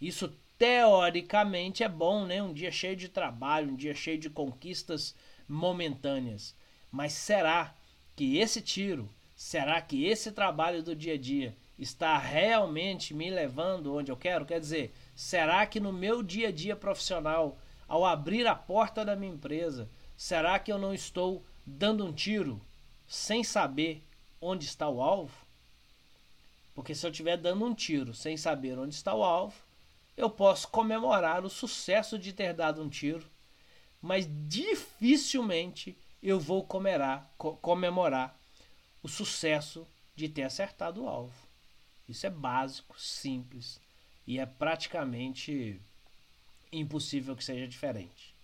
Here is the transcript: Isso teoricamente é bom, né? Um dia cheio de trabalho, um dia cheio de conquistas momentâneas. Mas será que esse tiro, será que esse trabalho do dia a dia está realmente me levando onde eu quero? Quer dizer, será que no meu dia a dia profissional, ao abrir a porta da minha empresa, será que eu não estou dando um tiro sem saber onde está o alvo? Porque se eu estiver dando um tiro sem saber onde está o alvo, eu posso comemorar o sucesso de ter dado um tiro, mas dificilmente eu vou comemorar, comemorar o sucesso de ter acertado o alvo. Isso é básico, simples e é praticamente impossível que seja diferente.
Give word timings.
Isso 0.00 0.32
teoricamente 0.58 1.84
é 1.84 1.88
bom, 1.88 2.24
né? 2.24 2.42
Um 2.42 2.52
dia 2.52 2.70
cheio 2.70 2.96
de 2.96 3.08
trabalho, 3.08 3.72
um 3.72 3.76
dia 3.76 3.94
cheio 3.94 4.18
de 4.18 4.28
conquistas 4.28 5.14
momentâneas. 5.48 6.54
Mas 6.90 7.12
será 7.12 7.74
que 8.16 8.38
esse 8.38 8.60
tiro, 8.60 9.08
será 9.36 9.80
que 9.80 10.04
esse 10.06 10.32
trabalho 10.32 10.82
do 10.82 10.96
dia 10.96 11.14
a 11.14 11.18
dia 11.18 11.56
está 11.78 12.18
realmente 12.18 13.14
me 13.14 13.30
levando 13.30 13.94
onde 13.94 14.10
eu 14.10 14.16
quero? 14.16 14.44
Quer 14.44 14.58
dizer, 14.58 14.92
será 15.14 15.64
que 15.66 15.78
no 15.78 15.92
meu 15.92 16.22
dia 16.22 16.48
a 16.48 16.52
dia 16.52 16.74
profissional, 16.74 17.58
ao 17.86 18.04
abrir 18.04 18.46
a 18.46 18.54
porta 18.54 19.04
da 19.04 19.14
minha 19.14 19.32
empresa, 19.32 19.88
será 20.16 20.58
que 20.58 20.72
eu 20.72 20.78
não 20.78 20.92
estou 20.92 21.44
dando 21.64 22.04
um 22.04 22.12
tiro 22.12 22.60
sem 23.06 23.44
saber 23.44 24.02
onde 24.40 24.64
está 24.64 24.88
o 24.88 25.00
alvo? 25.00 25.47
Porque 26.78 26.94
se 26.94 27.04
eu 27.04 27.10
estiver 27.10 27.36
dando 27.36 27.64
um 27.64 27.74
tiro 27.74 28.14
sem 28.14 28.36
saber 28.36 28.78
onde 28.78 28.94
está 28.94 29.12
o 29.12 29.24
alvo, 29.24 29.60
eu 30.16 30.30
posso 30.30 30.68
comemorar 30.68 31.44
o 31.44 31.50
sucesso 31.50 32.16
de 32.16 32.32
ter 32.32 32.54
dado 32.54 32.80
um 32.80 32.88
tiro, 32.88 33.28
mas 34.00 34.28
dificilmente 34.46 35.98
eu 36.22 36.38
vou 36.38 36.62
comemorar, 36.62 37.28
comemorar 37.36 38.38
o 39.02 39.08
sucesso 39.08 39.88
de 40.14 40.28
ter 40.28 40.44
acertado 40.44 41.02
o 41.02 41.08
alvo. 41.08 41.34
Isso 42.08 42.24
é 42.28 42.30
básico, 42.30 42.94
simples 42.96 43.80
e 44.24 44.38
é 44.38 44.46
praticamente 44.46 45.80
impossível 46.70 47.34
que 47.34 47.42
seja 47.42 47.66
diferente. 47.66 48.36